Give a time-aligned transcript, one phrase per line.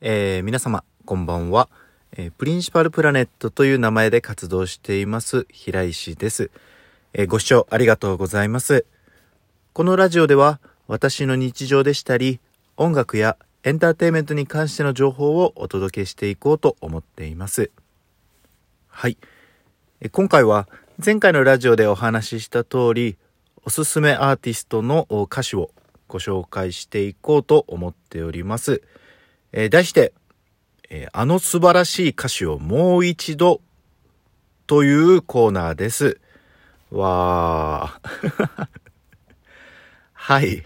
[0.00, 1.68] えー、皆様、こんばんは、
[2.16, 6.52] えー、プリンシパルプラネットという名前で活動しています、平石です、
[7.14, 8.86] えー、ご視聴ありがとうございます。
[9.72, 12.38] このラジオでは、私の日常でしたり、
[12.76, 17.72] 音楽やエンターテインメントに関しての情報をお届けしていこうと思っています。
[18.86, 19.18] はい。
[20.00, 20.68] え今回は、
[21.04, 23.16] 前回のラジオでお話しした通り、
[23.64, 25.72] おすすめアーティストの歌詞を
[26.06, 28.80] ご紹介していこうと思っております。
[29.52, 30.12] えー、題して、
[30.90, 33.60] えー、あの素晴らしい歌詞をもう一度
[34.66, 36.20] というコーナーです。
[36.90, 38.68] わー。
[40.12, 40.62] はい。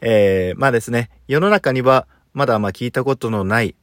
[0.00, 3.74] えー、まあですね、世の中にはまだまあ聞いたことのない、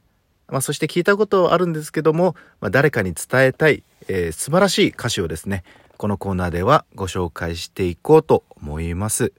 [0.48, 5.64] まあそして聞いたことあるんですけども、まあ、誰かに伝えたい、えー、素晴らしい歌詞をですね、
[5.96, 9.32] このコーナーではご紹介していこうと思います。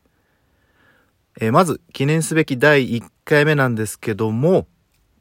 [1.40, 4.68] えー、まず記念すべき第1回目なんですけども、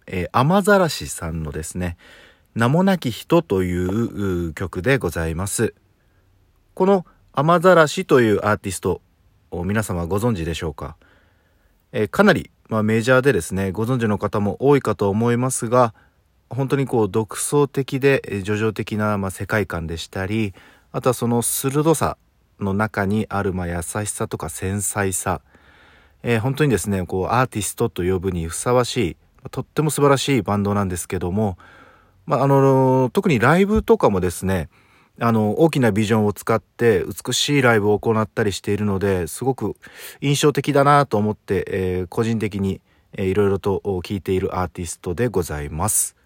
[0.07, 1.97] えー、雨ざらしさんのですね、
[2.55, 5.75] 名もなき人という曲でございます。
[6.75, 9.01] この雨ざらしというアーティスト、
[9.53, 10.97] 皆様ご存知でしょうか、
[11.93, 15.95] えー、かなり、まあ、メジャーでですね、ご存知の方も多いかと思いますが、
[16.49, 20.55] 本当にこう独創的で叙情的な、まあ、世界観でしたり、
[20.91, 22.17] あとはその鋭さ
[22.61, 25.41] の中にある、まあ、優しさとか繊細さ、
[26.23, 29.17] えー、本当にですね、こうアーティストと呼ぶにふさわしい、
[29.51, 31.59] とっても素晴らしいバンドなんですけども、
[32.27, 34.69] まあ、あの、特にライブとかもですね、
[35.21, 39.77] あの、大きなビジョンを使って美しいライブを行ったりしているので、すごく
[40.21, 42.81] 印象的だなと思って、えー、個人的に、
[43.19, 46.17] いろいろと聴いているアーティストでございます。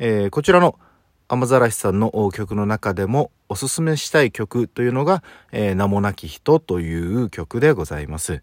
[0.00, 0.76] えー、こちらの
[1.28, 8.42] 雨ざらしさんの曲の中でもおすすめしたい曲というのが、えー、名もなき人という曲でございます。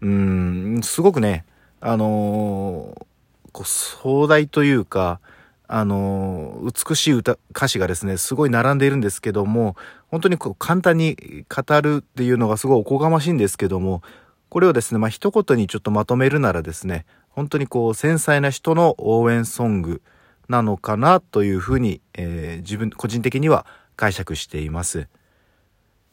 [0.00, 1.44] うん、すごくね、
[1.80, 3.06] あのー、
[3.52, 5.20] こう壮大というか、
[5.66, 9.76] あの、美しい歌、歌詞がですね、すごい並んでいるんですけども、
[10.08, 11.16] 本当にこう簡単に
[11.48, 14.02] 語るっていうのがすごいおこがましいんですけども、
[14.48, 20.02] これをですね、まあ、一言にちょっとまとめるならですね、本当にこう繊細な人の応援ソング
[20.48, 23.64] なのかなというふうに、えー、自分、個人的には
[23.94, 25.06] 解釈しています。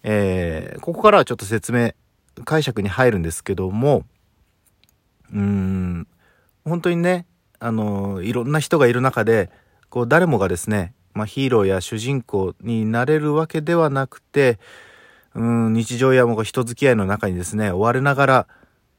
[0.03, 1.93] えー、ここからはちょっと説明、
[2.45, 4.03] 解釈に入るんですけども、
[5.33, 6.07] うーん、
[6.67, 7.25] 本当にね、
[7.59, 9.49] あの、いろんな人がいる中で、
[9.89, 14.59] こう、誰もがですね、まあ、ヒーローや主人公になれるわけではなくて、
[15.33, 18.47] うん、日常やもう人付き合いの中にですね、追われながら、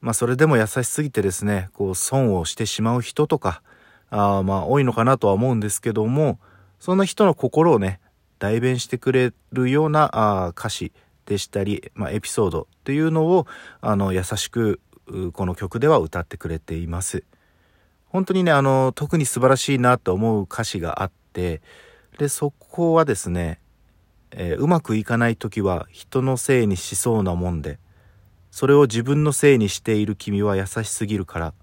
[0.01, 3.61] まあ、それでも優しすぎてですね、こう、損をしてしまう人とか、
[4.09, 6.39] あまあ、多いのかなとは思うんですけども、
[6.79, 7.99] そんな人の心をね、
[8.39, 10.09] 代弁してくれるような
[10.45, 10.93] あ歌詞
[11.25, 13.45] でしたり、まあ、エピソードっていうのを、
[13.81, 14.79] あの、優しく、
[15.33, 17.23] この曲では歌ってくれています。
[18.09, 21.61] 本当にね、あの、特に素晴らしいなと思う歌詞があって、
[22.17, 23.59] で、そこはですね、
[24.31, 27.79] えー、うまくいかない時は人のせいにしそうなもんで、
[28.51, 31.53] それを自分のせいにしている君は優しすぎるから、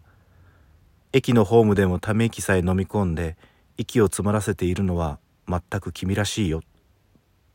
[1.13, 3.37] 駅のホームでもため息さえ飲み込んで、
[3.77, 5.19] 息を詰まらせているのは
[5.49, 6.63] 全く君らしいよ。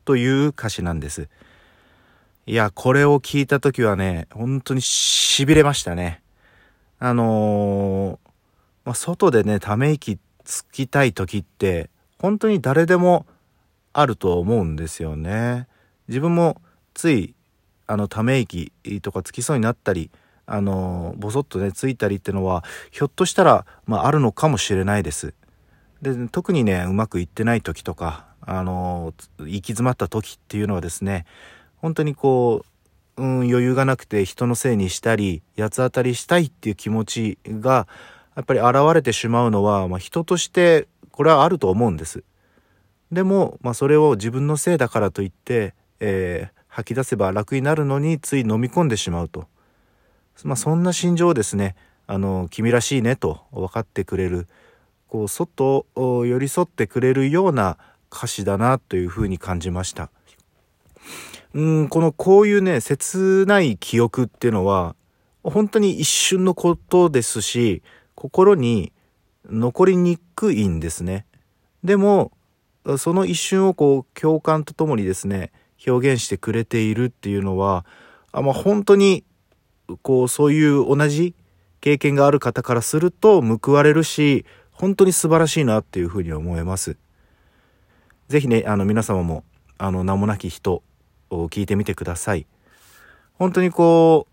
[0.04, 1.28] という歌詞なんです。
[2.46, 6.22] いや、これを聞いた時はね、本当に痺れましたね。
[6.98, 8.21] あのー、
[8.84, 13.26] まあ、外でね、ため息つきたい時って、本当に誰でも
[13.92, 15.66] あると思うんですよね。
[16.08, 16.60] 自分も
[16.94, 17.34] つい、
[17.86, 20.10] あの、ため息とかつきそうになったり、
[20.46, 25.34] あの、ぼそっとね、ついたりってのは、ひょっとしたら、まあ、あるのかもしれないです。
[26.00, 31.26] で、特にね、うまくいってない時とか、あの、行き詰まった時っていうのはですね、
[31.76, 32.64] 本当にこ
[33.16, 37.86] う、うん、余裕がなくて人のせいにしたり、八つ当たりしたいっていう気持ちが、
[38.34, 42.24] やっぱり現れてしまうのは、まあ、人としてこれはあると思うんです。
[43.10, 49.46] でも、まあ、それを自分のせいだからといって、えー、吐き出せば楽になるのについ飲み込んでしまうと。
[50.44, 51.76] まあ、そんな心情をですね、
[52.06, 54.48] あの、君らしいねと分かってくれる、
[55.08, 57.76] こう、そっと寄り添ってくれるような
[58.10, 60.10] 歌詞だなというふうに感じました。
[61.54, 64.96] うん、このこういうね、切ない記憶っていうのは、
[65.42, 67.82] 本当に一瞬のことですし、
[68.14, 68.92] 心に
[69.46, 71.26] 残りにくいんですね。
[71.84, 72.32] でも、
[72.98, 75.52] その一瞬をこう共感とともにですね、
[75.86, 77.84] 表現してくれているっていうのは、
[78.32, 79.24] あまあ、本当に、
[80.02, 81.34] こう、そういう同じ
[81.80, 86.96] 経験がある方からすると報われるし、本当に素晴らしいなっていうふうに思います。
[88.28, 89.44] ぜひね、あの皆様も、
[89.78, 90.82] あの名もなき人
[91.30, 92.46] を聞いてみてください。
[93.34, 94.28] 本当にこ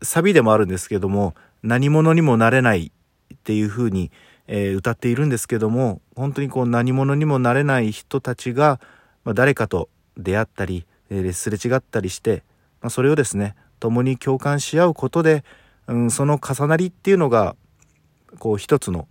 [0.00, 2.92] う、サビでもあるんですけども、何者にもなれない
[3.38, 4.10] っていうふうに、
[4.46, 8.80] えー、歌っているんですけども本当にこう何者にもなれない人たちが、
[9.24, 12.42] まあ、誰かと出会ったり、えー、すれ違ったりして、
[12.80, 15.44] まあ、それをですね共に共感し合うことで、
[15.86, 17.56] うん、その重なりっていうのが
[18.38, 19.06] こう一つの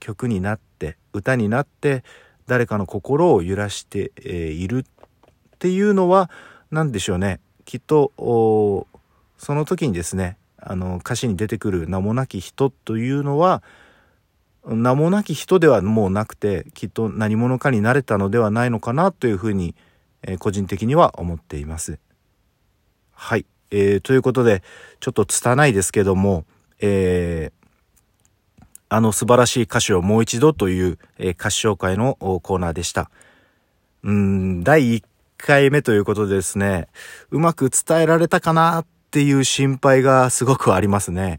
[0.00, 2.02] 曲になって歌になって
[2.46, 6.30] 誰かの心を揺らして、えー、いるっていうのは
[6.70, 7.40] 何でしょうね。
[7.64, 13.62] きっとその時にですねあの歌詞に出てくる名もなき人というのは
[14.64, 19.76] 名もなき人ではもうなくてきっと何者かになれたのではないのかなというふうに、
[20.22, 21.98] えー、個人的には思っています。
[23.12, 24.62] はい、えー、ということで
[24.98, 26.44] ちょっと拙いですけども、
[26.80, 33.10] えー、あの素晴らしい歌詞をもう一度という、えー、歌詞紹介のコーナーでした。
[34.02, 35.04] うん、第1
[35.38, 36.88] 回目ということでですね、
[37.30, 41.38] うまく伝えられたかなっていう心配がすごくありますね。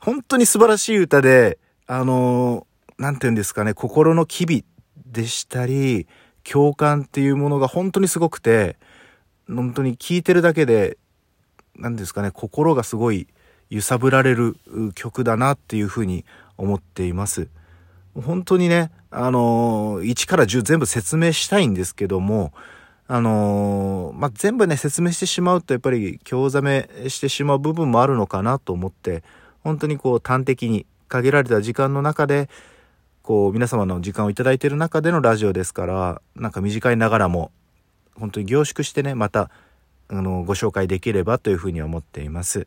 [0.00, 2.66] 本当に素晴らしい歌で、あの
[2.98, 4.64] 何て言うんですかね、心の機微
[5.06, 6.06] でしたり、
[6.44, 8.76] 共感っていうものが本当にすごくて、
[9.48, 10.96] 本当に聴いてるだけで、
[11.76, 13.26] 何ですかね、心がすごい
[13.70, 14.56] 揺さぶられる
[14.94, 16.24] 曲だなっていうふうに
[16.56, 17.48] 思っています。
[18.14, 22.52] 本当にね、あの1から10全部説明したいんですけども、
[23.10, 29.24] あのまあ、全部ね、説明してしまうとやっぱり興ざめしてしまう部分もあるのかなと思って、
[29.64, 32.50] 本当にこう端的に限られた時間の中で、
[33.28, 37.50] こう皆様の時間をいただいている中でのラジオですからなんか短いながらも
[38.14, 39.50] 本当に凝縮してねまた
[40.08, 42.66] あのご紹介できればというふうに思っています。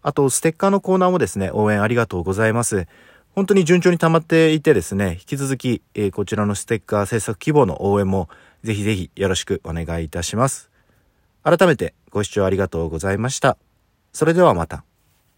[0.00, 2.86] あとステッカーのコーナーもですね応援ありがとうございます。
[3.34, 8.30] 本当に順調に溜まっていてですね引き続き、えー、こちらのステッカー制作希望の応援も
[8.62, 10.70] ぜひぜひよろしくお願いいたします。
[11.42, 13.56] 改めてご視聴ありがとうございました。
[14.12, 14.84] それではまた。